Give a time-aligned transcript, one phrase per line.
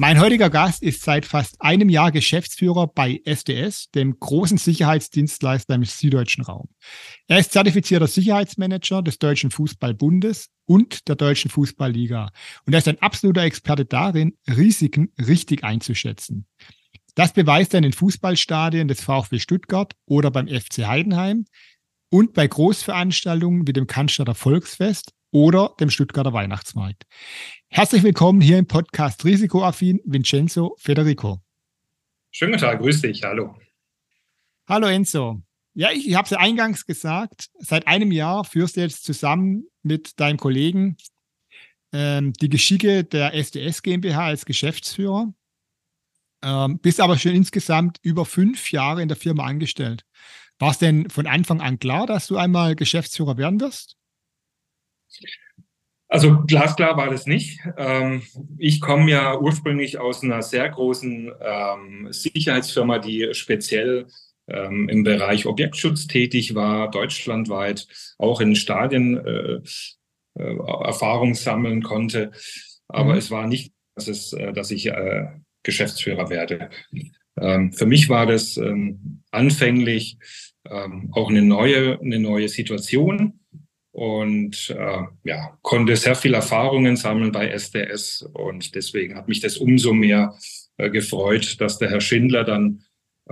[0.00, 5.82] Mein heutiger Gast ist seit fast einem Jahr Geschäftsführer bei SDS, dem großen Sicherheitsdienstleister im
[5.82, 6.68] süddeutschen Raum.
[7.26, 12.30] Er ist zertifizierter Sicherheitsmanager des Deutschen Fußballbundes und der Deutschen Fußballliga.
[12.64, 16.46] Und er ist ein absoluter Experte darin, Risiken richtig einzuschätzen.
[17.16, 21.44] Das beweist er in den Fußballstadien des VfB Stuttgart oder beim FC Heidenheim
[22.08, 27.04] und bei Großveranstaltungen wie dem Cannstatter Volksfest oder dem Stuttgarter Weihnachtsmarkt.
[27.68, 31.40] Herzlich willkommen hier im Podcast Risikoaffin Vincenzo Federico.
[32.30, 33.56] Schönen guten Tag, grüß dich, hallo.
[34.66, 35.42] Hallo Enzo.
[35.74, 39.64] Ja, ich, ich habe es ja eingangs gesagt, seit einem Jahr führst du jetzt zusammen
[39.82, 40.96] mit deinem Kollegen
[41.92, 45.32] ähm, die Geschicke der SDS GmbH als Geschäftsführer,
[46.42, 50.04] ähm, bist aber schon insgesamt über fünf Jahre in der Firma angestellt.
[50.58, 53.96] War es denn von Anfang an klar, dass du einmal Geschäftsführer werden wirst?
[56.08, 57.60] Also glasklar war das nicht.
[57.76, 58.22] Ähm,
[58.56, 64.06] ich komme ja ursprünglich aus einer sehr großen ähm, Sicherheitsfirma, die speziell
[64.48, 69.60] ähm, im Bereich Objektschutz tätig war, deutschlandweit, auch in Stadien äh,
[70.38, 72.32] äh, Erfahrung sammeln konnte.
[72.88, 73.18] Aber mhm.
[73.18, 74.90] es war nicht, dass, es, äh, dass ich
[75.62, 76.70] Geschäftsführer werde.
[77.36, 78.58] Für mich war das
[79.30, 80.18] anfänglich
[80.64, 83.37] auch eine neue, eine neue Situation
[83.98, 89.56] und äh, ja, konnte sehr viel Erfahrungen sammeln bei SDS und deswegen hat mich das
[89.56, 90.38] umso mehr
[90.76, 92.84] äh, gefreut, dass der Herr Schindler dann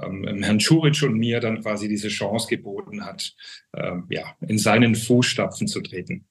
[0.02, 3.32] ähm, Herrn Schuric und mir dann quasi diese Chance geboten hat,
[3.74, 6.26] äh, ja, in seinen Fußstapfen zu treten.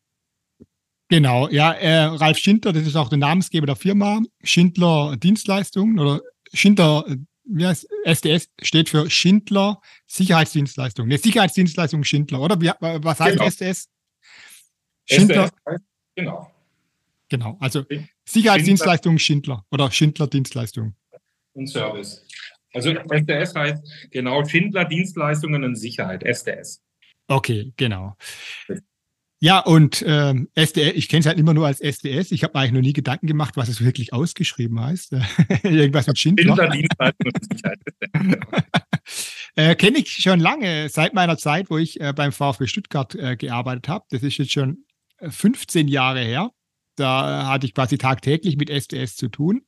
[1.08, 6.20] Genau, ja, äh, Ralf Schindler, das ist auch der Namensgeber der Firma, Schindler Dienstleistungen oder
[6.52, 7.06] Schindler,
[7.46, 11.08] wie heißt SDS steht für Schindler Sicherheitsdienstleistungen.
[11.08, 12.60] Ne, Sicherheitsdienstleistung Schindler, oder?
[12.60, 13.48] Wie, was heißt genau.
[13.48, 13.88] SDS?
[15.06, 15.50] Schindler.
[16.16, 16.52] genau.
[17.30, 17.84] Genau, also
[18.26, 20.96] Sicherheitsdienstleistungen Schindler oder Schindler Dienstleistungen.
[21.54, 22.26] Und Service.
[22.74, 26.82] Also SDS heißt genau Schindler Dienstleistungen und Sicherheit, SDS.
[27.28, 28.16] Okay, genau.
[29.40, 32.32] Ja, und ähm, SDS, ich kenne es halt immer nur als SDS.
[32.32, 35.14] Ich habe mir eigentlich noch nie Gedanken gemacht, was es wirklich ausgeschrieben heißt.
[35.64, 36.56] Irgendwas mit Schindler.
[36.56, 38.66] Schindler Dienstleistungen und Sicherheit.
[39.56, 43.36] äh, kenne ich schon lange, seit meiner Zeit, wo ich äh, beim VfB Stuttgart äh,
[43.36, 44.06] gearbeitet habe.
[44.10, 44.85] Das ist jetzt schon
[45.22, 46.52] 15 Jahre her.
[46.96, 49.66] Da hatte ich quasi tagtäglich mit SDS zu tun.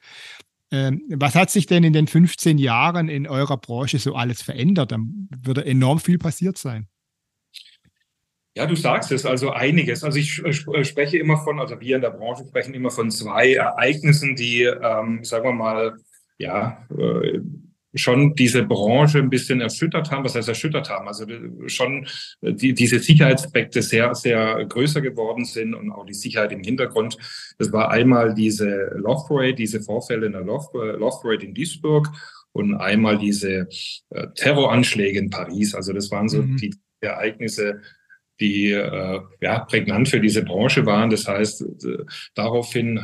[0.72, 4.92] Ähm, was hat sich denn in den 15 Jahren in eurer Branche so alles verändert?
[4.92, 6.88] Da würde enorm viel passiert sein.
[8.56, 10.04] Ja, du sagst es, also einiges.
[10.04, 10.34] Also ich
[10.82, 15.24] spreche immer von, also wir in der Branche sprechen immer von zwei Ereignissen, die, ähm,
[15.24, 15.96] sagen wir mal,
[16.40, 17.40] ja, äh,
[17.98, 20.24] schon diese Branche ein bisschen erschüttert haben.
[20.24, 21.08] Was heißt erschüttert haben?
[21.08, 22.08] Also äh, schon
[22.42, 27.18] äh, die, diese Sicherheitsaspekte sehr, sehr größer geworden sind und auch die Sicherheit im Hintergrund.
[27.58, 32.08] Das war einmal diese Love diese Vorfälle in der Love, Love in Duisburg
[32.54, 33.68] und einmal diese
[34.10, 35.76] äh, Terroranschläge in Paris.
[35.76, 36.58] Also das waren so mhm.
[36.58, 37.82] die Ereignisse,
[38.40, 41.10] die äh, ja, prägnant für diese Branche waren.
[41.10, 41.98] Das heißt, äh,
[42.36, 43.00] daraufhin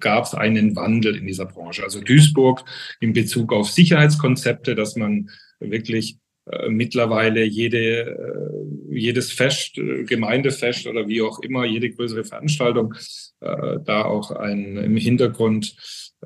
[0.00, 1.82] gab es einen Wandel in dieser Branche.
[1.82, 2.64] Also Duisburg
[3.00, 6.18] in Bezug auf Sicherheitskonzepte, dass man wirklich
[6.50, 12.94] äh, mittlerweile jede, äh, jedes Fest, äh, Gemeindefest oder wie auch immer, jede größere Veranstaltung,
[13.40, 15.76] da auch ein, im Hintergrund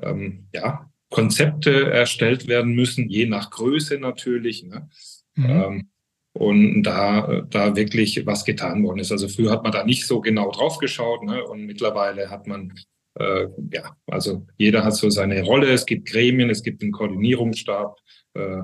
[0.01, 4.63] ähm, ja, Konzepte erstellt werden müssen, je nach Größe natürlich.
[4.63, 4.89] Ne?
[5.35, 5.45] Mhm.
[5.45, 5.89] Ähm,
[6.33, 9.11] und da, da wirklich was getan worden ist.
[9.11, 11.43] Also früher hat man da nicht so genau drauf geschaut ne?
[11.43, 12.73] und mittlerweile hat man,
[13.19, 15.71] äh, ja, also jeder hat so seine Rolle.
[15.71, 17.97] Es gibt Gremien, es gibt einen Koordinierungsstab.
[18.33, 18.63] Äh,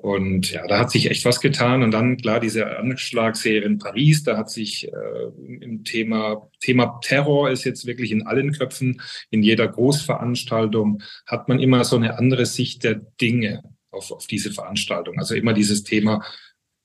[0.00, 1.82] und ja, da hat sich echt was getan.
[1.82, 7.50] Und dann, klar, diese Anschlagsserie in Paris, da hat sich äh, im Thema, Thema Terror
[7.50, 9.00] ist jetzt wirklich in allen Köpfen,
[9.30, 14.52] in jeder Großveranstaltung hat man immer so eine andere Sicht der Dinge auf, auf diese
[14.52, 15.18] Veranstaltung.
[15.18, 16.24] Also immer dieses Thema,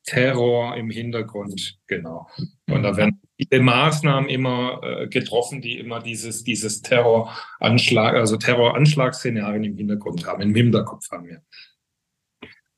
[0.06, 2.28] Terror im Hintergrund, genau.
[2.70, 2.98] Und da mhm.
[2.98, 10.26] werden viele Maßnahmen immer äh, getroffen, die immer dieses, dieses Terroranschlag, also Terroranschlagsszenarien im Hintergrund
[10.26, 11.38] haben, im Hinterkopf haben, ja.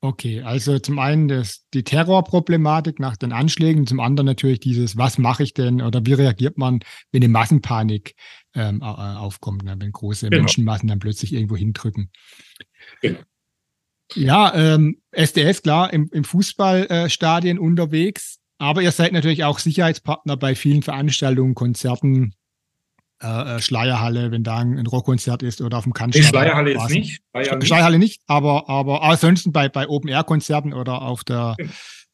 [0.01, 5.17] Okay, also zum einen das, die Terrorproblematik nach den Anschlägen, zum anderen natürlich dieses, was
[5.17, 6.81] mache ich denn oder wie reagiert man,
[7.11, 8.13] wenn eine Massenpanik
[8.53, 10.43] ähm, aufkommt, ne, wenn große genau.
[10.43, 12.11] Menschenmassen dann plötzlich irgendwo hindrücken.
[13.01, 13.19] Genau.
[14.13, 20.37] Ja, ähm, SDS, klar, im, im Fußballstadien äh, unterwegs, aber ihr seid natürlich auch Sicherheitspartner
[20.37, 22.33] bei vielen Veranstaltungen, Konzerten,
[23.21, 25.93] äh, äh, Schleierhalle, wenn da ein, Rockkonzert ist oder auf dem.
[26.13, 27.21] Nee, Schleierhalle ist nicht.
[27.31, 27.67] Schleier nicht.
[27.67, 31.55] Schleierhalle nicht, aber, aber ansonsten bei, bei Open-Air-Konzerten oder auf, der,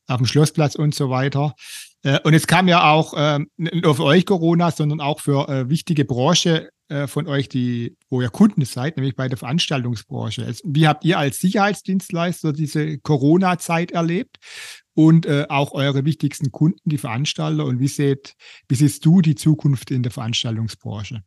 [0.08, 1.56] auf dem Schlossplatz und so weiter.
[2.04, 5.48] Äh, und es kam ja auch äh, nicht nur für euch Corona, sondern auch für
[5.50, 10.46] äh, wichtige Branche äh, von euch, die, wo ihr Kunden seid, nämlich bei der Veranstaltungsbranche.
[10.46, 14.38] Also, wie habt ihr als Sicherheitsdienstleister diese Corona-Zeit erlebt?
[14.94, 17.66] und äh, auch eure wichtigsten Kunden, die Veranstalter.
[17.66, 18.36] Und wie, seht,
[18.68, 21.24] wie siehst du die Zukunft in der Veranstaltungsbranche?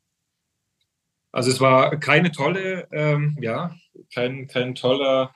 [1.33, 3.75] Also es war keine tolle, ähm, ja,
[4.15, 5.35] kein, kein toller,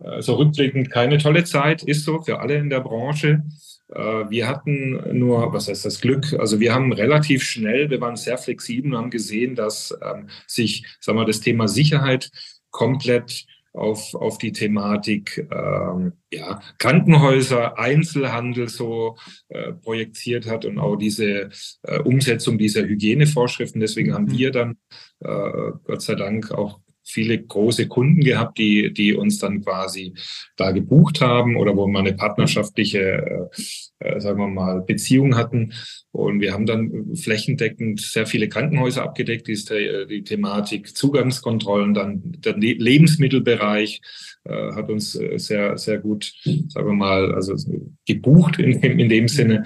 [0.00, 3.42] äh, so rückblickend keine tolle Zeit, ist so für alle in der Branche.
[3.94, 6.32] Äh, wir hatten nur, was heißt das Glück?
[6.38, 10.84] Also wir haben relativ schnell, wir waren sehr flexibel und haben gesehen, dass ähm, sich,
[11.00, 12.30] sagen wir, das Thema Sicherheit
[12.70, 19.16] komplett auf, auf die Thematik ähm, ja, Krankenhäuser, Einzelhandel so
[19.48, 21.50] äh, projiziert hat und auch diese
[21.82, 23.80] äh, Umsetzung dieser Hygienevorschriften.
[23.80, 24.38] Deswegen haben mhm.
[24.38, 24.76] wir dann
[25.20, 30.14] äh, Gott sei Dank auch viele große Kunden gehabt, die, die uns dann quasi
[30.56, 33.50] da gebucht haben oder wo wir eine partnerschaftliche,
[34.00, 35.72] äh, äh, sagen wir mal, Beziehung hatten.
[36.10, 42.56] Und wir haben dann flächendeckend sehr viele Krankenhäuser abgedeckt, die, die Thematik Zugangskontrollen, dann der
[42.56, 44.00] Lebensmittelbereich
[44.44, 46.32] äh, hat uns äh, sehr, sehr gut,
[46.68, 47.54] sagen wir mal, also
[48.06, 49.64] gebucht in, in dem Sinne.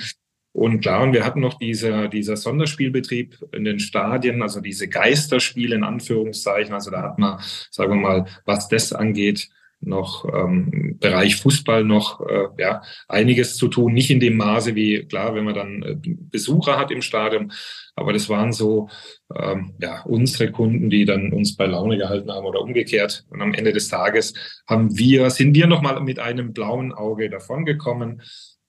[0.56, 5.76] Und klar, und wir hatten noch dieser, dieser Sonderspielbetrieb in den Stadien, also diese Geisterspiele
[5.76, 6.72] in Anführungszeichen.
[6.72, 9.50] Also da hat man, sagen wir mal, was das angeht,
[9.80, 13.92] noch ähm, Bereich Fußball noch äh, ja einiges zu tun.
[13.92, 17.52] Nicht in dem Maße wie klar, wenn man dann äh, Besucher hat im Stadion,
[17.94, 18.88] aber das waren so
[19.34, 23.26] ähm, ja unsere Kunden, die dann uns bei Laune gehalten haben oder umgekehrt.
[23.28, 24.32] Und am Ende des Tages
[24.66, 28.22] haben wir sind wir noch mal mit einem blauen Auge davongekommen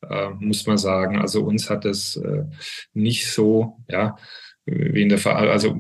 [0.09, 1.19] äh, muss man sagen.
[1.19, 2.43] Also uns hat es äh,
[2.93, 4.15] nicht so, ja,
[4.65, 5.79] wie in der Ver also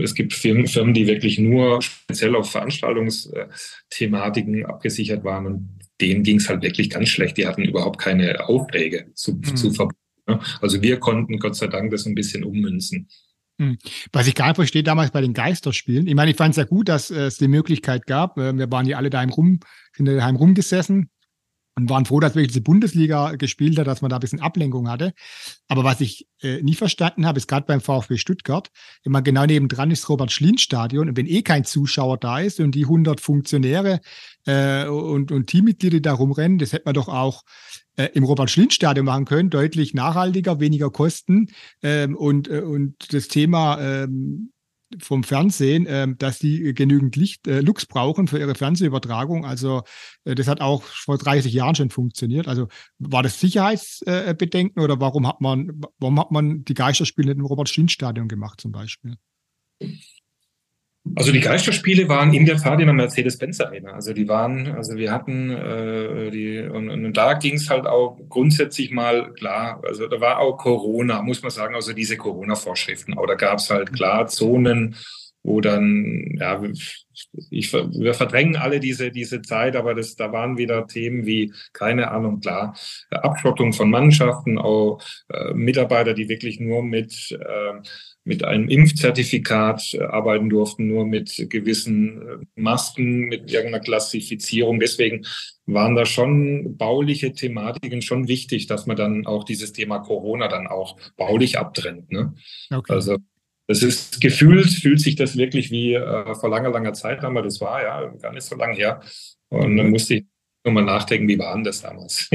[0.00, 6.38] es gibt Firmen, Firmen, die wirklich nur speziell auf Veranstaltungsthematiken abgesichert waren und denen ging
[6.38, 7.36] es halt wirklich ganz schlecht.
[7.36, 9.56] Die hatten überhaupt keine Aufträge zu, mhm.
[9.56, 9.98] zu verbuchen.
[10.28, 10.38] Ne?
[10.60, 13.08] Also wir konnten Gott sei Dank das ein bisschen ummünzen.
[13.58, 13.78] Mhm.
[14.12, 16.06] Was ich gar nicht verstehe, damals bei den Geisterspielen.
[16.06, 18.38] Ich meine, ich fand es ja gut, dass es die Möglichkeit gab.
[18.38, 19.58] Äh, wir waren ja alle daheim rum,
[19.92, 21.10] sind daheim rumgesessen
[21.76, 24.88] und waren froh, dass wirklich diese Bundesliga gespielt hat, dass man da ein bisschen Ablenkung
[24.88, 25.12] hatte.
[25.68, 28.70] Aber was ich äh, nie verstanden habe, ist gerade beim VfB Stuttgart,
[29.02, 32.74] immer genau nebendran ist Robert Schlien Stadion und wenn eh kein Zuschauer da ist und
[32.74, 34.00] die 100 Funktionäre
[34.46, 37.42] äh, und, und Teammitglieder da rumrennen, das hätte man doch auch
[37.96, 41.48] äh, im Robert Schlien Stadion machen können, deutlich nachhaltiger, weniger Kosten
[41.82, 44.50] ähm, und, äh, und das Thema ähm,
[45.00, 49.44] vom Fernsehen, äh, dass die genügend Licht, äh, Lux brauchen für ihre Fernsehübertragung.
[49.44, 49.82] Also
[50.24, 52.48] äh, das hat auch vor 30 Jahren schon funktioniert.
[52.48, 52.68] Also
[52.98, 58.28] war das Sicherheitsbedenken oder warum hat man, warum hat man die Geisterspiele nicht im Robert-Schlien-Stadion
[58.28, 59.16] gemacht zum Beispiel?
[61.16, 63.92] Also die Geisterspiele waren in der Tat in der Mercedes-Benz Arena.
[63.92, 68.18] Also die waren, also wir hatten äh, die und, und da ging es halt auch
[68.30, 69.82] grundsätzlich mal klar.
[69.86, 73.18] Also da war auch Corona, muss man sagen, also diese Corona-Vorschriften.
[73.18, 74.96] Aber da gab es halt klar Zonen,
[75.44, 76.60] wo dann ja
[77.50, 82.10] ich, wir verdrängen alle diese, diese Zeit, aber das, da waren wieder Themen wie, keine
[82.10, 82.76] Ahnung, klar,
[83.10, 87.80] Abschottung von Mannschaften, auch äh, Mitarbeiter, die wirklich nur mit, äh,
[88.24, 94.80] mit einem Impfzertifikat äh, arbeiten durften, nur mit gewissen äh, Masken, mit irgendeiner Klassifizierung.
[94.80, 95.24] Deswegen
[95.66, 100.66] waren da schon bauliche Thematiken schon wichtig, dass man dann auch dieses Thema Corona dann
[100.66, 102.10] auch baulich abtrennt.
[102.10, 102.34] Ne?
[102.70, 102.92] Okay.
[102.92, 103.18] Also
[103.66, 107.60] das ist gefühlt, fühlt sich das wirklich wie äh, vor langer, langer Zeit, aber das
[107.60, 109.00] war ja gar nicht so lange her.
[109.48, 110.26] Und dann musste ich
[110.64, 112.28] nochmal nachdenken, wie war denn das damals?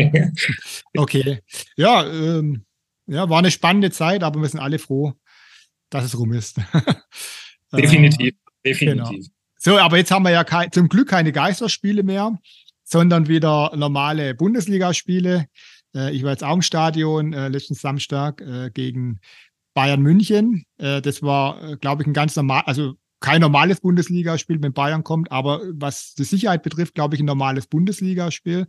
[0.98, 1.39] okay.
[1.75, 2.65] Ja, ähm,
[3.05, 5.13] ja, war eine spannende Zeit, aber wir sind alle froh,
[5.89, 6.57] dass es rum ist.
[7.71, 8.33] definitiv,
[8.63, 9.09] äh, definitiv.
[9.09, 9.27] Genau.
[9.57, 12.38] So, aber jetzt haben wir ja kein, zum Glück keine Geisterspiele mehr,
[12.83, 15.48] sondern wieder normale Bundesligaspiele.
[15.95, 19.19] Äh, ich war jetzt auch im Stadion äh, letzten Samstag äh, gegen
[19.79, 20.65] Bayern München.
[20.77, 25.05] Äh, das war, äh, glaube ich, ein ganz normal, also kein normales Bundesligaspiel, wenn Bayern
[25.05, 28.67] kommt, aber was die Sicherheit betrifft, glaube ich, ein normales Bundesligaspiel.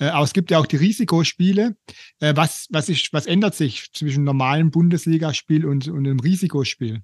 [0.00, 1.76] Äh, aber es gibt ja auch die Risikospiele.
[2.18, 7.02] Äh, was, was, ist, was ändert sich zwischen normalem Bundesligaspiel und, und einem Risikospiel?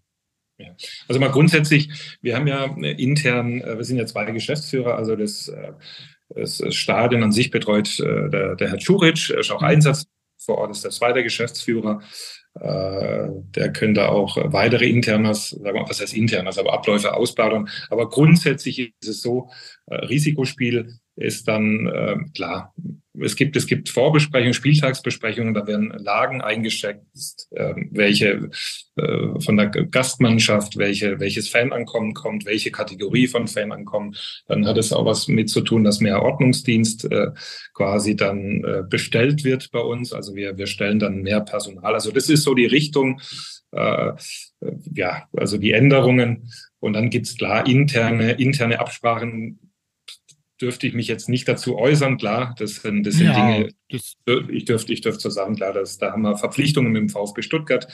[0.59, 0.75] Ja.
[1.07, 5.53] Also mal grundsätzlich, wir haben ja intern, wir sind ja zwei Geschäftsführer, also das
[6.35, 9.69] das Stadion an sich betreut äh, der, der Herr Czuric, ist auch mhm.
[9.69, 10.07] Einsatz
[10.39, 12.03] vor Ort, ist der zweite Geschäftsführer.
[12.61, 17.69] Äh, der könnte auch weitere Internas, sagen wir, was heißt Internas, aber Abläufe ausbauen.
[17.91, 19.51] Aber grundsätzlich ist es so,
[19.87, 22.73] äh, Risikospiel ist dann äh, klar,
[23.21, 28.51] es gibt, es gibt Vorbesprechungen, Spieltagsbesprechungen, da werden Lagen eingeschätzt, äh, welche
[28.97, 34.17] äh, von der Gastmannschaft, welche, welches Fanankommen kommt, welche Kategorie von Fanankommen.
[34.47, 37.29] Dann hat es auch was mit zu tun, dass mehr Ordnungsdienst äh,
[37.73, 40.13] quasi dann äh, bestellt wird bei uns.
[40.13, 41.95] Also wir, wir stellen dann mehr Personal.
[41.95, 43.21] Also das ist so die Richtung,
[43.73, 44.13] äh,
[44.93, 46.51] ja, also die Änderungen.
[46.81, 49.59] Und dann gibt's klar interne, interne Absprachen
[50.61, 52.17] dürfte ich mich jetzt nicht dazu äußern.
[52.17, 54.17] Klar, das sind, das sind ja, Dinge, das
[54.49, 57.43] ich dürfte, ich dürfte so sagen, klar, dass, da haben wir Verpflichtungen mit dem VfB
[57.43, 57.89] Stuttgart.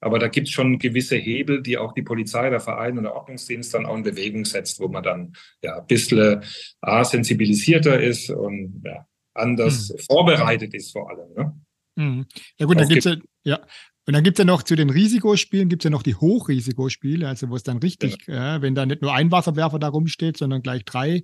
[0.00, 3.14] Aber da gibt es schon gewisse Hebel, die auch die Polizei, der Verein und der
[3.14, 6.42] Ordnungsdienst dann auch in Bewegung setzt, wo man dann ja ein bisschen
[6.80, 9.98] A, sensibilisierter ist und ja, anders hm.
[9.98, 11.32] vorbereitet ist vor allem.
[11.36, 11.60] Ne?
[11.98, 12.26] Hm.
[12.58, 13.60] Ja gut, dann gibt es ja, ja,
[14.06, 17.28] und dann gibt es ja noch zu den Risikospielen, gibt es ja noch die Hochrisikospiele,
[17.28, 18.56] also wo es dann richtig, ja.
[18.56, 21.22] äh, wenn da nicht nur ein Wasserwerfer da rumsteht, sondern gleich drei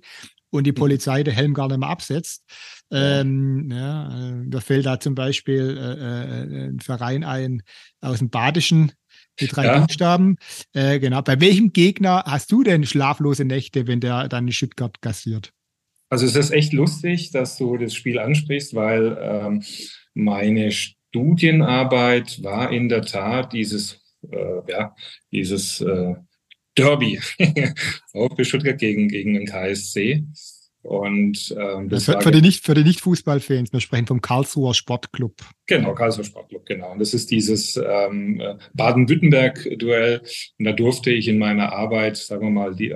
[0.49, 0.75] und die mhm.
[0.75, 2.43] Polizei den Helm gar nicht mehr absetzt.
[2.91, 7.63] Ähm, ja, äh, da fällt da zum Beispiel äh, äh, ein Verein ein
[8.01, 8.93] aus dem Badischen,
[9.39, 9.79] die drei ja.
[9.79, 10.37] Buchstaben.
[10.73, 11.21] Äh, genau.
[11.21, 15.51] Bei welchem Gegner hast du denn schlaflose Nächte, wenn der dann Stuttgart gassiert?
[16.09, 19.63] Also es ist echt lustig, dass du das Spiel ansprichst, weil ähm,
[20.13, 23.99] meine Studienarbeit war in der Tat dieses,
[24.31, 24.95] äh, ja,
[25.31, 26.15] dieses äh,
[26.77, 27.19] Derby.
[28.11, 30.23] VfB Stuttgart gegen, gegen den KSC.
[30.87, 35.33] Und ähm, das für, für, die nicht, für die Nicht-Fußballfans, wir sprechen vom Karlsruher Sportclub.
[35.65, 36.93] Genau, Karlsruher Sportclub, genau.
[36.93, 38.41] Und das ist dieses ähm,
[38.73, 40.21] Baden-Württemberg-Duell.
[40.57, 42.95] Und da durfte ich in meiner Arbeit, sagen wir mal, die,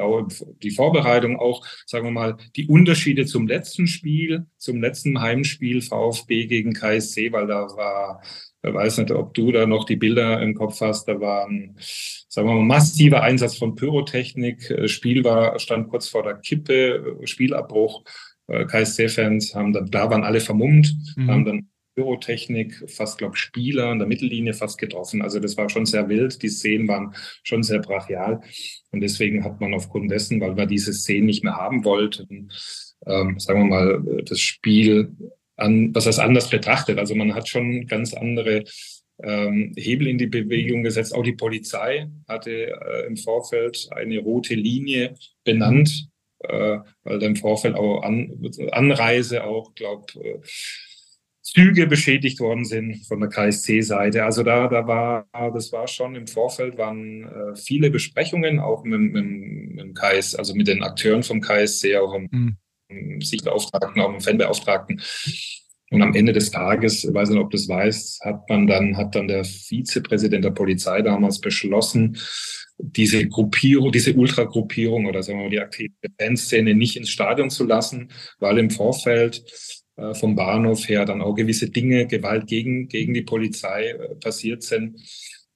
[0.63, 6.45] die Vorbereitung auch, sagen wir mal, die Unterschiede zum letzten Spiel, zum letzten Heimspiel VfB
[6.45, 8.21] gegen KSC, weil da war
[8.63, 11.07] ich weiß nicht, ob du da noch die Bilder im Kopf hast.
[11.07, 14.69] Da war ein, sagen wir mal, massiver Einsatz von Pyrotechnik.
[14.69, 18.03] Äh, Spiel war, stand kurz vor der Kippe, äh, Spielabbruch.
[18.47, 21.31] Äh, KSC-Fans haben dann, da waren alle vermummt, mhm.
[21.31, 25.21] haben dann Pyrotechnik, fast, glaube Spieler an der Mittellinie fast getroffen.
[25.21, 26.41] Also das war schon sehr wild.
[26.41, 28.41] Die Szenen waren schon sehr brachial.
[28.91, 32.49] Und deswegen hat man aufgrund dessen, weil wir diese Szenen nicht mehr haben wollten,
[33.07, 35.15] ähm, sagen wir mal, das Spiel
[35.61, 36.99] an, was heißt anders betrachtet.
[36.99, 38.63] Also man hat schon ganz andere
[39.23, 41.13] ähm, Hebel in die Bewegung gesetzt.
[41.13, 47.35] Auch die Polizei hatte äh, im Vorfeld eine rote Linie benannt, äh, weil da im
[47.35, 50.39] Vorfeld auch an, Anreise auch, glaube äh,
[51.43, 54.23] Züge beschädigt worden sind von der KSC-Seite.
[54.23, 59.01] Also da, da war, das war schon im Vorfeld waren äh, viele Besprechungen, auch mit,
[59.01, 62.57] mit, mit dem KS, also mit den Akteuren vom KSC, auch im, mhm.
[63.21, 65.01] Sichtbeauftragten, auch dem Fanbeauftragten.
[65.91, 68.95] Und am Ende des Tages, ich weiß nicht, ob du das weißt, hat man dann,
[68.95, 72.17] hat dann der Vizepräsident der Polizei damals beschlossen,
[72.77, 77.65] diese Gruppierung, diese Ultragruppierung oder sagen wir mal die aktive Fanszene nicht ins Stadion zu
[77.65, 79.43] lassen, weil im Vorfeld
[79.98, 84.63] äh, vom Bahnhof her dann auch gewisse Dinge, Gewalt gegen, gegen die Polizei äh, passiert
[84.63, 85.00] sind.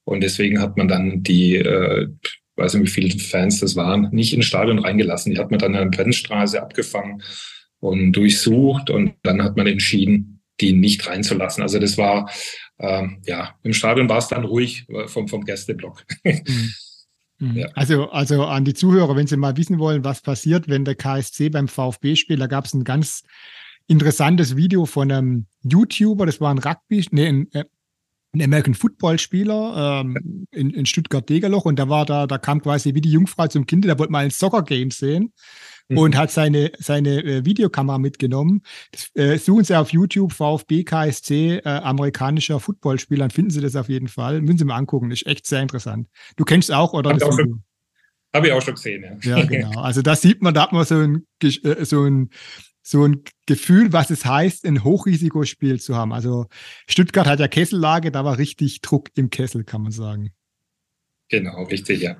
[0.04, 2.08] Und deswegen hat man dann die, äh,
[2.56, 5.32] weiß nicht, wie viele Fans das waren, nicht ins Stadion reingelassen.
[5.32, 7.22] Die hat man dann an der Brennstraße abgefangen
[7.80, 11.62] und durchsucht und dann hat man entschieden, die nicht reinzulassen.
[11.62, 12.30] Also das war,
[12.78, 16.04] ähm, ja, im Stadion war es dann ruhig äh, vom, vom Gästeblock.
[16.24, 16.72] Mhm.
[17.38, 17.56] Mhm.
[17.56, 17.68] Ja.
[17.74, 21.50] Also, also an die Zuhörer, wenn Sie mal wissen wollen, was passiert, wenn der KSC
[21.50, 23.24] beim VfB spielt, da gab es ein ganz
[23.86, 27.64] interessantes Video von einem YouTuber, das war ein Rugby, nee, ein, äh,
[28.36, 32.94] ein American Football Spieler ähm, in, in Stuttgart-Degerloch und da war da, da kam quasi
[32.94, 35.32] wie die Jungfrau zum Kind, der wollte mal ein Soccer Game sehen
[35.88, 35.98] mhm.
[35.98, 38.62] und hat seine, seine äh, Videokamera mitgenommen.
[38.92, 43.76] Das, äh, suchen Sie auf YouTube VfB KSC, äh, amerikanischer Footballspieler, dann finden Sie das
[43.76, 44.40] auf jeden Fall.
[44.40, 46.08] Müssen Sie mal angucken, ist echt sehr interessant.
[46.36, 47.10] Du kennst auch, oder?
[47.10, 47.48] Habe ich,
[48.34, 49.38] hab ich auch schon gesehen, ja.
[49.38, 49.80] Ja, genau.
[49.80, 52.30] Also da sieht man, da hat man so ein, äh, so ein
[52.86, 56.12] so ein Gefühl, was es heißt, ein Hochrisikospiel zu haben.
[56.12, 56.46] Also
[56.86, 60.30] Stuttgart hat ja Kessellage, da war richtig Druck im Kessel, kann man sagen.
[61.28, 62.16] Genau, richtig, ja.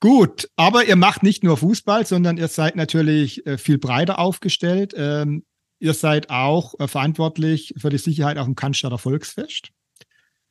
[0.00, 4.92] Gut, aber ihr macht nicht nur Fußball, sondern ihr seid natürlich äh, viel breiter aufgestellt.
[4.94, 5.44] Ähm,
[5.78, 9.70] ihr seid auch äh, verantwortlich für die Sicherheit auf dem Cannstatter Volksfest.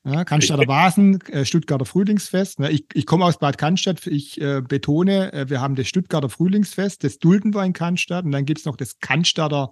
[0.07, 2.61] Ja, Cannstatter Vasen, äh, Stuttgarter Frühlingsfest.
[2.69, 4.07] Ich, ich komme aus Bad Cannstatt.
[4.07, 8.23] Ich äh, betone, äh, wir haben das Stuttgarter Frühlingsfest, das dulden wir in Cannstatt.
[8.23, 9.71] Und dann gibt es noch das Cannstatter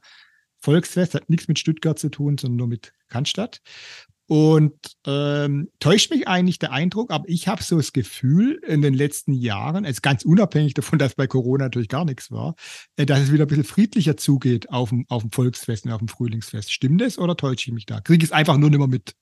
[0.60, 1.14] Volksfest.
[1.14, 3.62] Hat nichts mit Stuttgart zu tun, sondern nur mit Cannstatt.
[4.28, 4.74] Und
[5.06, 9.34] ähm, täuscht mich eigentlich der Eindruck, aber ich habe so das Gefühl in den letzten
[9.34, 12.56] Jahren, also ganz unabhängig davon, dass bei Corona natürlich gar nichts war,
[12.98, 16.00] äh, dass es wieder ein bisschen friedlicher zugeht auf dem, auf dem Volksfest und auf
[16.00, 16.74] dem Frühlingsfest.
[16.74, 18.02] Stimmt das oder täusche ich mich da?
[18.02, 19.16] Kriege ich es einfach nur nicht mehr mit?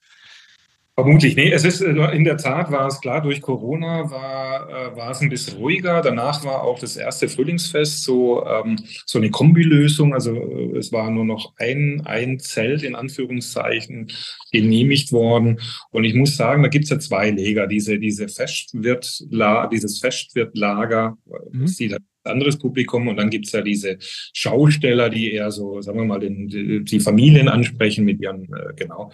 [0.96, 4.96] Vermutlich, nee, es ist äh, in der Tat war es klar, durch Corona war, äh,
[4.96, 6.02] war es ein bisschen ruhiger.
[6.02, 10.14] Danach war auch das erste Frühlingsfest so, ähm, so eine Kombilösung.
[10.14, 14.12] Also äh, es war nur noch ein, ein Zelt in Anführungszeichen
[14.52, 15.60] genehmigt worden.
[15.90, 21.18] Und ich muss sagen, da gibt's ja zwei Lager, diese, diese Festwirtlager, dieses Festwirtlager,
[21.52, 21.62] mhm.
[21.62, 26.06] das sieht anderes Publikum und dann gibt's ja diese Schausteller, die eher so, sagen wir
[26.06, 26.48] mal, den,
[26.86, 29.12] die, Familien ansprechen mit ihren äh, genau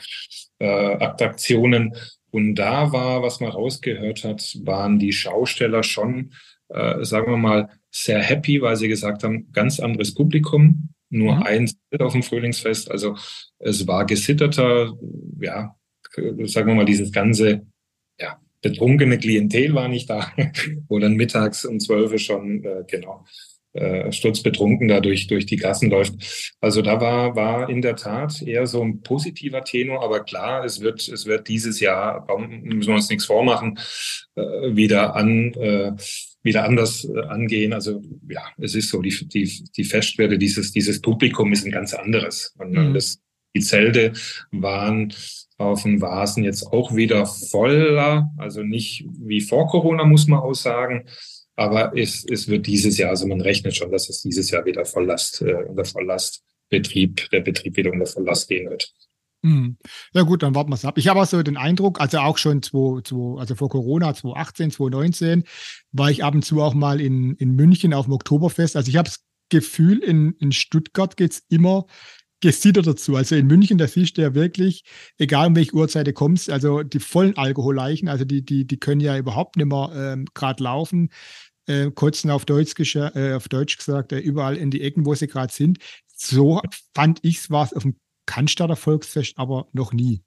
[0.59, 1.93] äh, Attraktionen.
[2.31, 6.33] Und da war, was man rausgehört hat, waren die Schausteller schon,
[6.69, 11.43] äh, sagen wir mal, sehr happy, weil sie gesagt haben, ganz anderes Publikum, nur mhm.
[11.43, 12.91] eins auf dem Frühlingsfest.
[12.91, 13.15] Also
[13.57, 14.93] es war gesitterter,
[15.41, 15.75] ja,
[16.45, 17.65] sagen wir mal, dieses ganze
[18.19, 20.31] ja, betrunkene Klientel war nicht da,
[20.87, 23.25] wo dann mittags um zwölf schon, äh, genau,
[23.73, 26.55] äh, sturzbetrunken da durch, durch die Gassen läuft.
[26.59, 30.81] Also da war, war in der Tat eher so ein positiver Tenor, aber klar, es
[30.81, 33.77] wird, es wird dieses Jahr, müssen wir uns nichts vormachen,
[34.35, 34.41] äh,
[34.75, 35.91] wieder an, äh,
[36.41, 37.73] wieder anders äh, angehen.
[37.73, 41.93] Also ja, es ist so, die, die, die Festwerte dieses, dieses Publikum ist ein ganz
[41.93, 42.55] anderes.
[42.57, 42.93] Und mhm.
[42.95, 43.21] das,
[43.55, 44.13] die Zelte
[44.51, 45.13] waren
[45.57, 50.53] auf dem Vasen jetzt auch wieder voller, also nicht wie vor Corona, muss man auch
[50.53, 51.05] sagen.
[51.55, 54.85] Aber es, es wird dieses Jahr, also man rechnet schon, dass es dieses Jahr wieder
[54.85, 58.93] Volllast, äh, unter Volllastbetrieb, der Betrieb wieder unter Volllast gehen wird.
[59.43, 59.77] Hm.
[60.13, 60.97] Ja gut, dann warten wir es ab.
[60.97, 64.71] Ich habe auch so den Eindruck, also auch schon 2, 2, also vor Corona 2018,
[64.71, 65.43] 2019,
[65.91, 68.77] war ich ab und zu auch mal in, in München auf dem Oktoberfest.
[68.77, 71.87] Also ich habe das Gefühl, in, in Stuttgart geht es immer
[72.41, 73.15] gesiedert dazu.
[73.15, 74.83] Also in München, da siehst du ja wirklich,
[75.17, 79.01] egal um welche Uhrzeit du kommst, also die vollen Alkoholleichen, also die, die, die können
[79.01, 81.09] ja überhaupt nicht mehr ähm, gerade laufen
[81.69, 85.27] äh, kotzen auf Deutsch, äh, auf Deutsch gesagt, äh, überall in die Ecken, wo sie
[85.27, 85.77] gerade sind.
[86.15, 86.61] So
[86.95, 90.21] fand ich es, war auf dem Cannstatter Volksfest aber noch nie.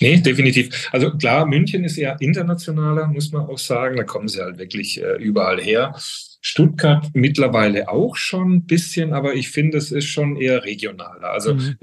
[0.00, 0.88] Nee, definitiv.
[0.92, 3.96] Also klar, München ist eher internationaler, muss man auch sagen.
[3.96, 5.94] Da kommen sie halt wirklich äh, überall her.
[6.46, 11.30] Stuttgart mittlerweile auch schon ein bisschen, aber ich finde, es ist schon eher regionaler.
[11.30, 11.76] Also mhm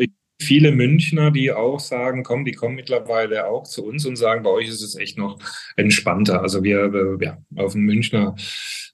[0.44, 4.50] viele Münchner, die auch sagen, komm, die kommen mittlerweile auch zu uns und sagen, bei
[4.50, 5.40] euch ist es echt noch
[5.76, 6.42] entspannter.
[6.42, 8.36] Also wir, äh, ja, auf dem Münchner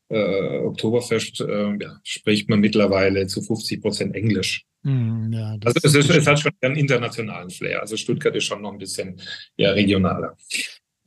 [0.10, 4.66] äh, Oktoberfest äh, ja, spricht man mittlerweile zu 50 Prozent Englisch.
[4.84, 7.82] Mm, ja, also es, ist, es hat schon einen internationalen Flair.
[7.82, 9.20] Also Stuttgart ist schon noch ein bisschen
[9.58, 10.38] ja, regionaler.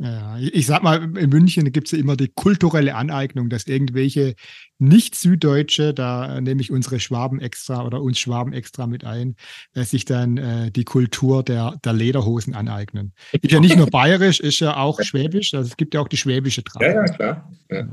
[0.02, 4.34] Ja, ich sag mal, in München gibt es ja immer die kulturelle Aneignung, dass irgendwelche
[4.80, 9.36] nicht-Süddeutsche, da nehme ich unsere Schwaben extra oder uns Schwaben extra mit ein,
[9.74, 13.12] dass sich dann äh, die Kultur der, der Lederhosen aneignen.
[13.30, 16.16] Ist ja nicht nur bayerisch, ist ja auch schwäbisch, also es gibt ja auch die
[16.16, 16.82] schwäbische Tracht.
[16.82, 17.52] Ja, ja, klar.
[17.70, 17.88] Ja.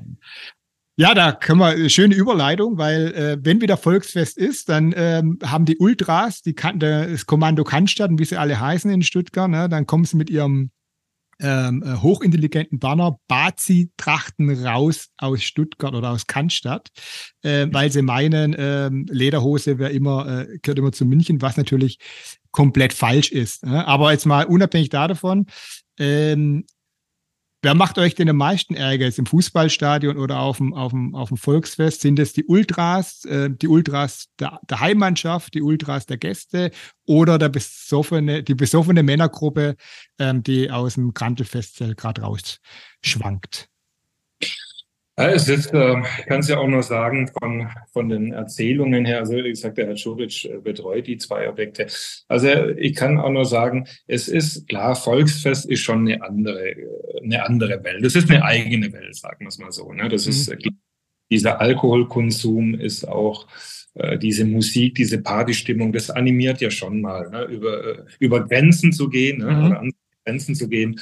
[0.97, 5.65] Ja, da können wir schöne Überleitung, weil äh, wenn wieder Volksfest ist, dann ähm, haben
[5.65, 10.05] die Ultras, die das Kommando Cannstatt, wie sie alle heißen in Stuttgart, ne, dann kommen
[10.05, 10.71] sie mit ihrem
[11.39, 16.89] ähm, äh, hochintelligenten Banner Bazi-Trachten raus aus Stuttgart oder aus Cannstatt,
[17.41, 21.99] äh, weil sie meinen, äh, Lederhose wäre immer, äh, gehört immer zu München, was natürlich
[22.51, 23.65] komplett falsch ist.
[23.65, 23.87] Ne?
[23.87, 25.45] Aber jetzt mal unabhängig davon,
[25.97, 26.65] ähm,
[27.61, 29.05] Wer macht euch denn am meisten Ärger?
[29.05, 31.99] Jetzt im Fußballstadion oder auf dem, auf dem, auf dem Volksfest?
[31.99, 36.71] Sind es die Ultras, äh, die Ultras der, der Heimmannschaft, die Ultras der Gäste
[37.05, 39.75] oder der besoffene, die besoffene Männergruppe,
[40.19, 43.67] ähm, die aus dem Krantelfestzelt gerade rausschwankt?
[45.19, 49.05] Ja, es ist, äh, ich kann es ja auch nur sagen, von, von den Erzählungen
[49.05, 51.87] her, also wie gesagt, der Herr Schuric äh, betreut die zwei Objekte.
[52.27, 56.73] Also ich kann auch nur sagen, es ist klar, Volksfest ist schon eine andere,
[57.21, 58.05] eine andere Welt.
[58.05, 59.91] Das ist eine eigene Welt, sagen wir es mal so.
[59.91, 60.07] Ne?
[60.07, 60.31] Das mhm.
[60.31, 60.55] ist,
[61.29, 63.47] dieser Alkoholkonsum ist auch,
[63.95, 67.43] äh, diese Musik, diese Partystimmung, das animiert ja schon mal, ne?
[67.45, 69.51] über, äh, über Grenzen zu gehen, ne?
[69.51, 69.65] Mhm.
[69.65, 69.91] oder an
[70.25, 70.99] Grenzen zu gehen.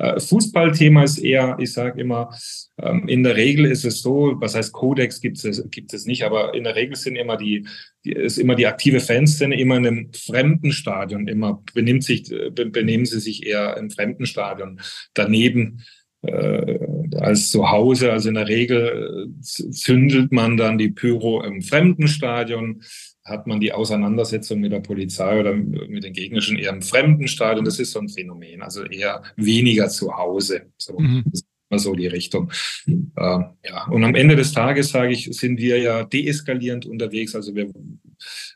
[0.00, 2.34] Äh, Fußballthema ist eher, ich sage immer,
[2.80, 6.24] ähm, in der Regel ist es so, was heißt Kodex gibt es, gibt es nicht,
[6.24, 7.68] aber in der Regel sind immer die,
[8.04, 13.04] die ist immer die aktive Fanszene immer in einem fremden Stadion, immer benimmt sich, benehmen
[13.04, 14.80] sie sich eher im fremden Stadion
[15.12, 15.82] daneben.
[16.22, 16.78] Äh,
[17.16, 18.12] als zu Hause.
[18.12, 22.82] Also in der Regel äh, zündelt man dann die Pyro im fremden Stadion
[23.24, 27.64] hat man die Auseinandersetzung mit der Polizei oder mit den gegnerischen eher im fremden Stadion.
[27.64, 30.72] Das ist so ein Phänomen, also eher weniger zu Hause.
[30.78, 31.22] So, mhm.
[31.26, 32.50] Das ist immer so die Richtung.
[32.86, 37.34] Äh, ja, und am Ende des Tages, sage ich, sind wir ja deeskalierend unterwegs.
[37.36, 37.70] Also wir,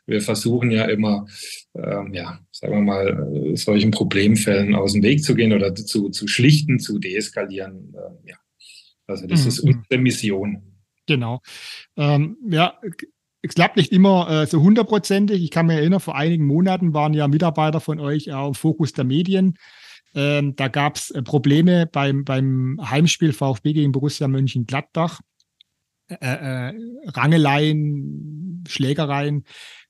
[0.07, 1.25] wir versuchen ja immer
[1.75, 6.09] ähm, ja, sagen wir mal, äh, solchen Problemfällen aus dem Weg zu gehen oder zu,
[6.09, 7.93] zu schlichten, zu deeskalieren.
[7.93, 8.35] Äh, ja.
[9.07, 9.47] Also das mhm.
[9.47, 10.61] ist unsere Mission.
[11.07, 11.41] Genau.
[11.97, 12.79] Ähm, ja,
[13.41, 15.43] es klappt nicht immer äh, so hundertprozentig.
[15.43, 18.93] Ich kann mich erinnern, vor einigen Monaten waren ja Mitarbeiter von euch auch im Fokus
[18.93, 19.57] der Medien.
[20.15, 25.21] Ähm, da gab es äh, Probleme beim, beim Heimspiel VfB gegen Borussia Mönchengladbach.
[26.07, 26.73] Äh, äh,
[27.07, 29.43] Rangeleien, Schlägereien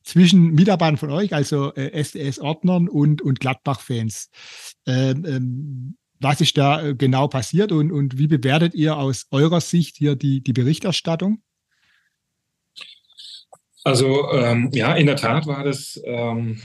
[0.04, 4.30] zwischen Mitarbeitern von euch, also äh, SDS-Ordnern und, und Gladbach-Fans.
[4.86, 9.62] Ähm, ähm, was ist da äh, genau passiert und, und wie bewertet ihr aus eurer
[9.62, 11.44] Sicht hier die, die Berichterstattung?
[13.84, 16.60] Also ähm, ja, in der Tat war das, ähm,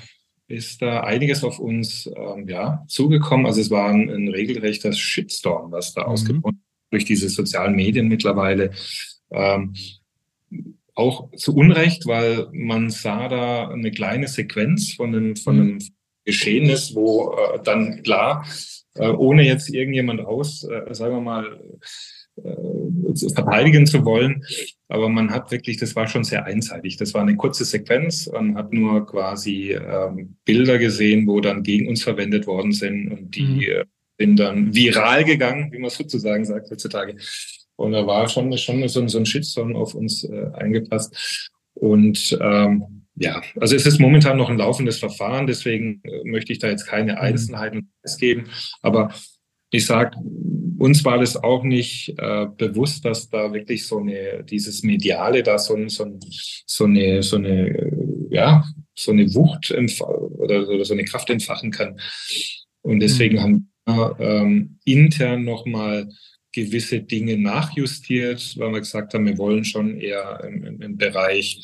[0.48, 3.44] ist da einiges auf uns ähm, ja, zugekommen.
[3.44, 6.08] Also es war ein, ein regelrechter Shitstorm, was da mhm.
[6.08, 8.70] ausgebrochen durch diese sozialen Medien mittlerweile.
[9.30, 9.74] Ähm,
[10.94, 15.78] auch zu Unrecht, weil man sah da eine kleine Sequenz von einem, von einem
[16.24, 18.46] Geschehnis, wo äh, dann klar,
[18.96, 21.60] äh, ohne jetzt irgendjemand aus, äh, sagen wir mal,
[22.36, 24.44] äh, verteidigen zu wollen,
[24.88, 26.96] aber man hat wirklich, das war schon sehr einseitig.
[26.96, 28.30] Das war eine kurze Sequenz.
[28.32, 33.34] Man hat nur quasi ähm, Bilder gesehen, wo dann gegen uns verwendet worden sind und
[33.34, 33.60] die mhm.
[33.60, 33.84] Äh,
[34.18, 37.16] sind dann viral gegangen, wie man sozusagen sagt heutzutage.
[37.76, 41.50] Und da war schon, schon so, so ein Shitstorm auf uns äh, eingepasst.
[41.72, 46.58] Und ähm, ja, also es ist momentan noch ein laufendes Verfahren, deswegen äh, möchte ich
[46.58, 47.18] da jetzt keine mhm.
[47.18, 48.46] Einzelheiten geben.
[48.80, 49.12] Aber
[49.70, 50.16] ich sage,
[50.78, 55.58] uns war das auch nicht äh, bewusst, dass da wirklich so eine, dieses Mediale da
[55.58, 56.18] so, so,
[56.66, 57.92] so eine, so eine,
[58.30, 62.00] ja, so eine Wucht oder, oder so eine Kraft entfachen kann.
[62.80, 63.40] Und deswegen mhm.
[63.40, 66.08] haben wir ähm, intern nochmal
[66.52, 71.62] gewisse Dinge nachjustiert, weil wir gesagt haben, wir wollen schon eher im, im Bereich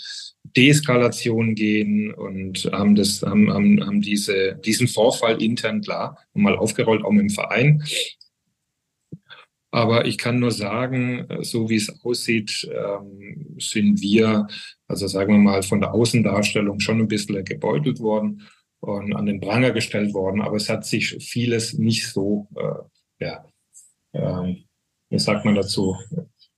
[0.57, 7.05] Deeskalation gehen und haben das, haben, haben, haben diese, diesen Vorfall intern klar mal aufgerollt,
[7.05, 7.83] auch im Verein.
[9.71, 14.47] Aber ich kann nur sagen, so wie es aussieht, ähm, sind wir,
[14.89, 18.43] also sagen wir mal, von der Außendarstellung schon ein bisschen gebeutelt worden
[18.81, 20.41] und an den Pranger gestellt worden.
[20.41, 23.45] Aber es hat sich vieles nicht so, äh, ja,
[24.13, 24.55] äh,
[25.11, 25.97] wie sagt man dazu?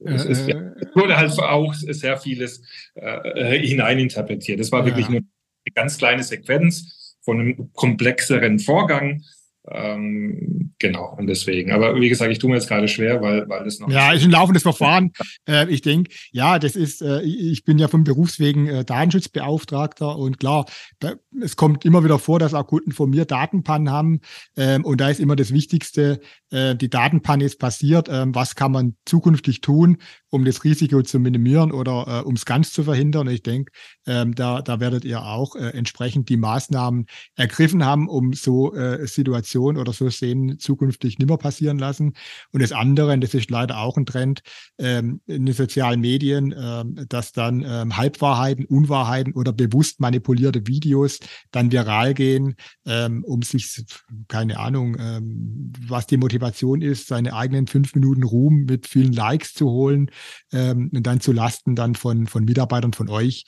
[0.00, 2.62] Es, ja, äh, es wurde halt auch sehr vieles
[2.94, 4.61] äh, hineininterpretiert.
[4.61, 4.87] Es war ja.
[4.87, 9.22] wirklich nur eine ganz kleine Sequenz von einem komplexeren Vorgang.
[9.70, 11.72] Ähm, genau, und deswegen.
[11.72, 13.90] Aber wie gesagt, ich tue mir jetzt gerade schwer, weil, weil das noch.
[13.90, 15.12] Ja, ist ein laufendes Verfahren.
[15.48, 20.38] äh, ich denke, ja, das ist, äh, ich bin ja vom Berufswegen äh, Datenschutzbeauftragter und
[20.38, 20.66] klar,
[21.00, 24.20] da, es kommt immer wieder vor, dass auch Kunden von mir Datenpannen haben.
[24.57, 28.09] Ähm, und da ist immer das Wichtigste, äh, die Datenpanne ist passiert.
[28.11, 29.98] Ähm, was kann man zukünftig tun,
[30.31, 33.29] um das Risiko zu minimieren oder äh, um es ganz zu verhindern?
[33.29, 33.73] Ich denke,
[34.07, 39.07] ähm, da, da werdet ihr auch äh, entsprechend die Maßnahmen ergriffen haben, um so äh,
[39.07, 42.14] Situationen oder so Szenen zukünftig nimmer passieren lassen.
[42.53, 44.43] Und das andere, und das ist leider auch ein Trend
[44.79, 51.19] ähm, in den sozialen Medien, ähm, dass dann ähm, Halbwahrheiten, Unwahrheiten oder bewusst manipulierte Videos
[51.51, 53.85] dann viral gehen, ähm, um sich,
[54.29, 59.55] keine Ahnung, ähm, was die Motivation ist, seine eigenen fünf Minuten Ruhm mit vielen Likes
[59.55, 60.11] zu holen
[60.52, 63.44] ähm, und dann zu Lasten dann von, von Mitarbeitern von euch,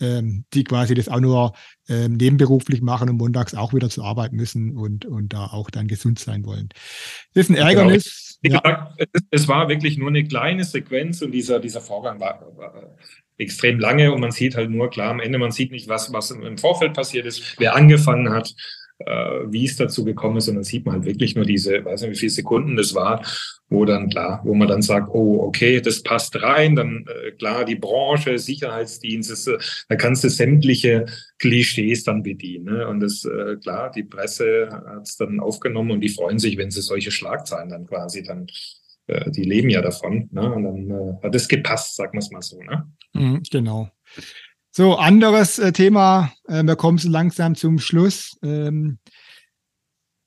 [0.00, 1.52] ähm, die quasi das auch nur
[1.88, 5.88] ähm, nebenberuflich machen und montags auch wieder zur Arbeit müssen und, und da auch dann
[5.88, 6.68] gesund sein wollen.
[7.34, 7.68] Das ist ein genau.
[7.68, 8.38] Ärgernis.
[8.42, 8.60] Genau.
[8.64, 8.94] Ja.
[8.96, 12.96] Gesagt, es war wirklich nur eine kleine Sequenz und dieser, dieser Vorgang war, war
[13.38, 16.30] extrem lange und man sieht halt nur klar am Ende, man sieht nicht, was, was
[16.30, 18.54] im Vorfeld passiert ist, wer angefangen hat,
[19.50, 22.12] wie es dazu gekommen ist, und dann sieht man halt wirklich nur diese, weiß nicht,
[22.12, 23.22] wie viele Sekunden das war,
[23.72, 27.64] wo dann klar, wo man dann sagt, oh, okay, das passt rein, dann äh, klar,
[27.64, 31.06] die Branche, Sicherheitsdienst, äh, da kannst du sämtliche
[31.38, 32.66] Klischees dann bedienen.
[32.66, 32.86] Ne?
[32.86, 36.70] Und das, äh, klar, die Presse hat es dann aufgenommen und die freuen sich, wenn
[36.70, 38.46] sie solche Schlagzeilen dann quasi dann
[39.06, 40.28] äh, die leben ja davon.
[40.32, 40.52] Ne?
[40.52, 42.60] Und dann äh, hat es gepasst, sagen wir es mal so.
[42.62, 42.86] Ne?
[43.14, 43.90] Mhm, genau.
[44.74, 48.38] So, anderes äh, Thema, äh, wir kommen so langsam zum Schluss.
[48.42, 48.98] Ähm,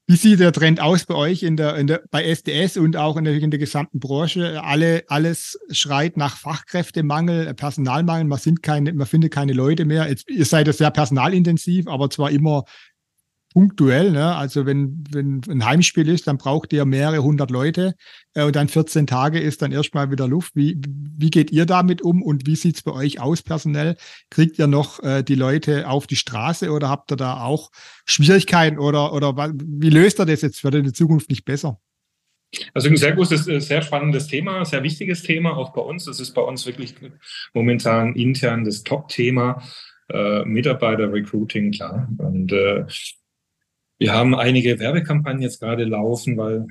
[0.08, 3.18] wie sieht der Trend aus bei euch in der, in der, bei SDS und auch
[3.18, 4.62] in der, in der gesamten Branche?
[4.64, 8.26] Alle, alles schreit nach Fachkräftemangel, Personalmangel.
[8.26, 10.08] Man, sind keine, man findet keine Leute mehr.
[10.08, 12.66] Jetzt, ihr seid ja sehr personalintensiv, aber zwar immer
[13.56, 14.12] punktuell.
[14.12, 14.36] Ne?
[14.36, 17.96] Also wenn, wenn ein Heimspiel ist, dann braucht ihr mehrere hundert Leute
[18.34, 20.58] äh, und dann 14 Tage ist dann erstmal wieder Luft.
[20.58, 20.78] Wie,
[21.18, 23.96] wie geht ihr damit um und wie sieht's bei euch aus personell?
[24.30, 27.72] Kriegt ihr noch äh, die Leute auf die Straße oder habt ihr da auch
[28.06, 30.66] Schwierigkeiten oder, oder wie löst ihr das jetzt?
[30.66, 31.80] Wird in der Zukunft nicht besser?
[32.74, 36.04] Also ein sehr großes, äh, sehr spannendes Thema, sehr wichtiges Thema, auch bei uns.
[36.04, 36.94] Das ist bei uns wirklich
[37.54, 39.64] momentan intern das Top-Thema.
[40.10, 42.08] äh, Mitarbeiter-Recruiting, klar.
[42.18, 42.86] Und äh,
[43.98, 46.66] wir haben einige Werbekampagnen jetzt gerade laufen, weil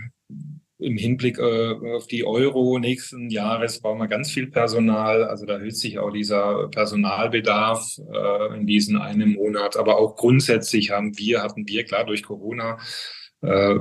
[0.78, 5.24] im Hinblick äh, auf die Euro nächsten Jahres brauchen wir ganz viel Personal.
[5.24, 9.76] Also da erhöht sich auch dieser Personalbedarf äh, in diesem einen Monat.
[9.76, 12.78] Aber auch grundsätzlich haben wir, hatten wir klar durch Corona,
[13.42, 13.76] äh,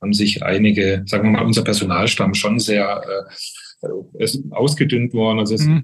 [0.00, 3.02] haben sich einige, sagen wir mal, unser Personalstamm schon sehr
[3.82, 5.38] äh, ausgedünnt worden.
[5.40, 5.82] Also es, mhm.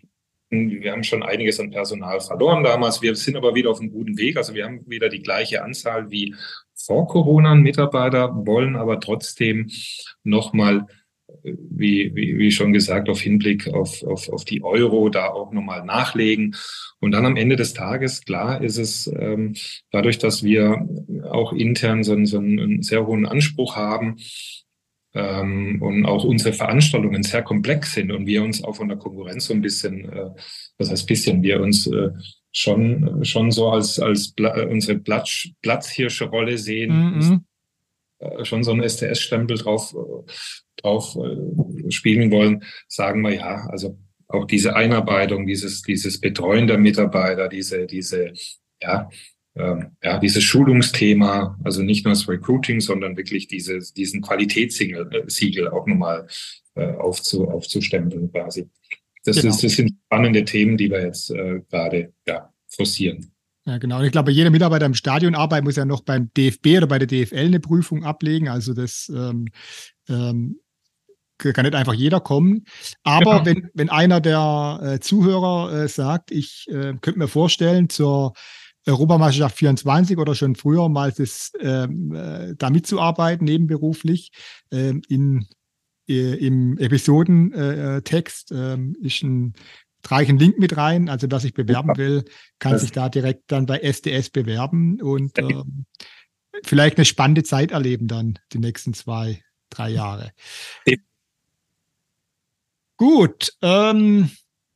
[0.50, 3.02] Wir haben schon einiges an Personal verloren damals.
[3.02, 4.36] Wir sind aber wieder auf einem guten Weg.
[4.36, 6.34] Also wir haben wieder die gleiche Anzahl wie
[6.74, 9.70] vor Corona an Mitarbeiter, wollen aber trotzdem
[10.22, 10.86] nochmal
[11.42, 15.84] wie, wie, wie schon gesagt, auf Hinblick auf, auf, auf die Euro da auch nochmal
[15.84, 16.54] nachlegen.
[17.00, 19.54] Und dann am Ende des Tages, klar ist es, ähm,
[19.90, 20.88] dadurch, dass wir
[21.30, 24.16] auch intern so, so einen sehr hohen Anspruch haben,
[25.16, 29.46] ähm, und auch unsere Veranstaltungen sehr komplex sind und wir uns auch von der Konkurrenz
[29.46, 30.30] so ein bisschen, äh,
[30.78, 32.10] was heißt bisschen, wir uns äh,
[32.52, 37.44] schon, schon so als, als Pla unsere Platz, Platzhirsche-Rolle sehen, mhm.
[38.18, 39.94] äh, schon so ein STS-Stempel drauf,
[40.76, 43.98] drauf äh, spielen wollen, sagen wir ja, also
[44.28, 48.32] auch diese Einarbeitung, dieses, dieses Betreuen der Mitarbeiter, diese, diese,
[48.82, 49.08] ja,
[50.02, 55.68] ja, dieses Schulungsthema, also nicht nur das Recruiting, sondern wirklich dieses, diesen Qualitätssiegel äh, Siegel
[55.68, 56.26] auch nochmal
[56.74, 58.68] äh, aufzu, aufzustempeln quasi.
[59.24, 59.54] Das, genau.
[59.54, 63.32] ist, das sind spannende Themen, die wir jetzt äh, gerade ja, forcieren.
[63.64, 64.00] Ja, genau.
[64.02, 67.08] Ich glaube, jeder Mitarbeiter im Stadion arbeitet, muss ja noch beim DFB oder bei der
[67.08, 68.48] DFL eine Prüfung ablegen.
[68.48, 69.48] Also das ähm,
[70.08, 70.60] ähm,
[71.38, 72.64] kann nicht einfach jeder kommen.
[73.02, 73.46] Aber genau.
[73.46, 78.34] wenn, wenn einer der äh, Zuhörer äh, sagt, ich äh, könnte mir vorstellen, zur
[78.86, 84.30] Europameisterschaft 24 oder schon früher mal das, ähm, äh, da mitzuarbeiten, nebenberuflich,
[84.70, 85.46] ähm, in,
[86.08, 89.54] äh, im Episodentext äh, ähm, ist ein
[90.02, 91.08] trage ich einen Link mit rein.
[91.08, 92.24] Also wer sich bewerben will,
[92.60, 95.86] kann sich da direkt dann bei SDS bewerben und ähm,
[96.62, 100.32] vielleicht eine spannende Zeit erleben dann die nächsten zwei, drei Jahre.
[102.96, 104.30] Gut, ähm,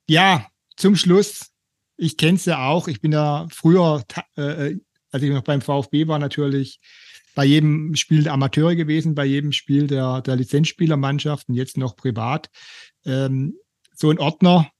[0.08, 0.46] ja,
[0.76, 1.52] zum Schluss.
[2.02, 2.88] Ich kenne es ja auch.
[2.88, 4.02] Ich bin ja früher,
[4.34, 4.76] äh,
[5.12, 6.80] als ich noch beim VfB war, natürlich
[7.34, 12.48] bei jedem Spiel der Amateure gewesen, bei jedem Spiel der, der Lizenzspielermannschaften, jetzt noch privat.
[13.04, 13.54] Ähm,
[13.94, 14.70] so ein Ordner,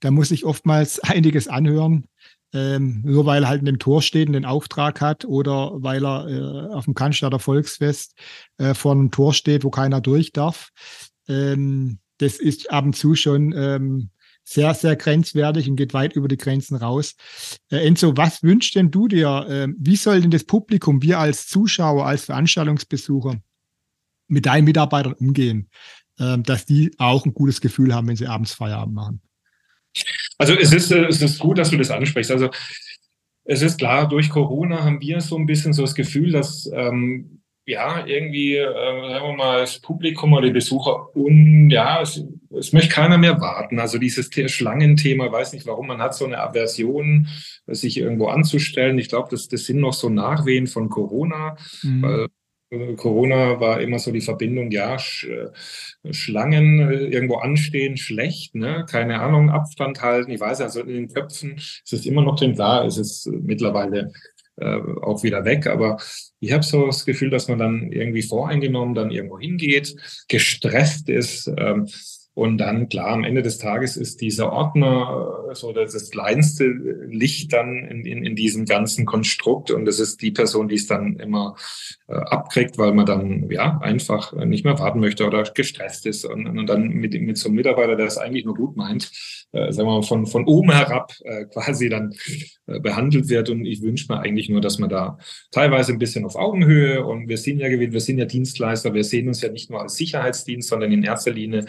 [0.00, 2.08] da muss ich oftmals einiges anhören,
[2.52, 6.04] ähm, nur weil er halt in dem Tor steht und den Auftrag hat oder weil
[6.04, 8.18] er äh, auf dem Cannstatter Volksfest
[8.58, 10.70] äh, vor einem Tor steht, wo keiner durch darf.
[11.28, 14.10] Ähm, das ist ab und zu schon ähm,
[14.48, 17.16] sehr, sehr grenzwertig und geht weit über die Grenzen raus.
[17.70, 19.46] Äh, Enzo, was wünschst denn du dir?
[19.48, 23.40] Äh, wie soll denn das Publikum, wir als Zuschauer, als Veranstaltungsbesucher
[24.28, 25.68] mit deinen Mitarbeitern umgehen,
[26.18, 29.20] äh, dass die auch ein gutes Gefühl haben, wenn sie abends Feierabend machen?
[30.38, 32.30] Also es ist, äh, es ist gut, dass du das ansprichst.
[32.30, 32.50] Also
[33.44, 37.42] es ist klar, durch Corona haben wir so ein bisschen so das Gefühl, dass ähm,
[37.66, 42.22] ja, irgendwie, äh, sagen wir mal, das Publikum oder die Besucher und ja, es,
[42.58, 43.78] es möchte keiner mehr warten.
[43.78, 47.28] Also dieses Schlangenthema, weiß nicht warum, man hat so eine Aversion,
[47.66, 48.98] sich irgendwo anzustellen.
[48.98, 52.02] Ich glaube, das, das sind noch so Nachwehen von Corona, mhm.
[52.02, 52.26] weil
[52.70, 58.54] äh, Corona war immer so die Verbindung, ja, Sch äh, Schlangen äh, irgendwo anstehen, schlecht,
[58.54, 58.86] ne?
[58.88, 60.30] keine Ahnung, Abstand halten.
[60.30, 64.12] Ich weiß also in den Köpfen ist es immer noch drin, klar, es ist mittlerweile
[64.56, 65.66] äh, auch wieder weg.
[65.66, 65.98] Aber
[66.40, 69.96] ich habe so das Gefühl, dass man dann irgendwie voreingenommen dann irgendwo hingeht,
[70.28, 71.50] gestresst ist.
[71.56, 71.88] Ähm,
[72.36, 76.66] und dann, klar, am Ende des Tages ist dieser Ordner äh, so das, das kleinste
[76.66, 79.70] Licht dann in, in, in diesem ganzen Konstrukt.
[79.70, 81.56] Und das ist die Person, die es dann immer
[82.08, 86.26] äh, abkriegt, weil man dann ja einfach nicht mehr warten möchte oder gestresst ist.
[86.26, 89.10] Und, und dann mit, mit so einem Mitarbeiter, der es eigentlich nur gut meint,
[89.56, 92.14] äh, sagen wir mal, von, von oben herab äh, quasi dann
[92.66, 93.48] äh, behandelt wird.
[93.50, 95.18] Und ich wünsche mir eigentlich nur, dass man da
[95.50, 99.04] teilweise ein bisschen auf Augenhöhe und wir sind ja gewinnt, wir sind ja Dienstleister, wir
[99.04, 101.66] sehen uns ja nicht nur als Sicherheitsdienst, sondern in erster Linie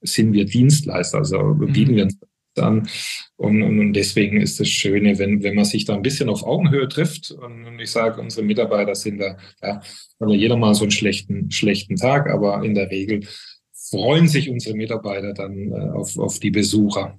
[0.00, 1.96] sind wir Dienstleister, also bieten mhm.
[1.96, 2.18] wir uns
[2.58, 2.88] an.
[3.36, 6.88] Und, und, deswegen ist es Schöne, wenn, wenn man sich da ein bisschen auf Augenhöhe
[6.88, 7.30] trifft.
[7.30, 9.80] Und, und ich sage, unsere Mitarbeiter sind da, ja,
[10.20, 13.20] haben jeder mal so einen schlechten, schlechten Tag, aber in der Regel
[13.90, 17.18] freuen sich unsere Mitarbeiter dann äh, auf, auf die Besucher.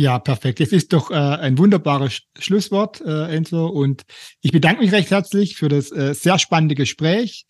[0.00, 0.60] Ja, perfekt.
[0.60, 3.66] Das ist doch äh, ein wunderbares Schlusswort, äh, Enzo.
[3.66, 4.04] Und
[4.40, 7.44] ich bedanke mich recht herzlich für das äh, sehr spannende Gespräch.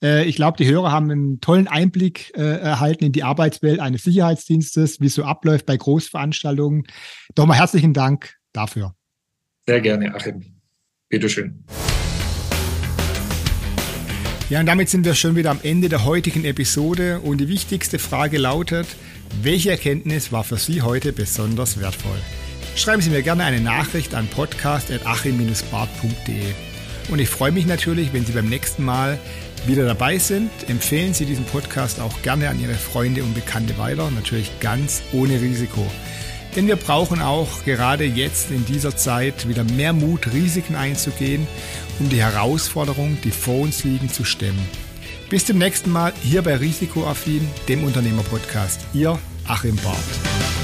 [0.00, 4.04] Äh, ich glaube, die Hörer haben einen tollen Einblick äh, erhalten in die Arbeitswelt eines
[4.04, 6.84] Sicherheitsdienstes, wie es so abläuft bei Großveranstaltungen.
[7.34, 8.94] Doch mal herzlichen Dank dafür.
[9.66, 10.44] Sehr gerne, Achim.
[11.08, 11.64] Bitteschön.
[14.48, 17.18] Ja, und damit sind wir schon wieder am Ende der heutigen Episode.
[17.18, 18.86] Und die wichtigste Frage lautet,
[19.42, 22.20] welche Erkenntnis war für Sie heute besonders wertvoll?
[22.76, 26.54] schreiben Sie mir gerne eine Nachricht an podcast.achim-bart.de.
[27.08, 29.18] Und ich freue mich natürlich, wenn Sie beim nächsten Mal
[29.66, 30.50] wieder dabei sind.
[30.68, 35.40] Empfehlen Sie diesen Podcast auch gerne an Ihre Freunde und Bekannte weiter, natürlich ganz ohne
[35.40, 35.86] Risiko.
[36.54, 41.46] Denn wir brauchen auch gerade jetzt in dieser Zeit wieder mehr Mut, Risiken einzugehen,
[41.98, 44.66] um die Herausforderungen, die vor uns liegen, zu stemmen.
[45.28, 48.86] Bis zum nächsten Mal hier bei Risikoaffin, dem Unternehmerpodcast.
[48.94, 50.55] Ihr Achim Barth.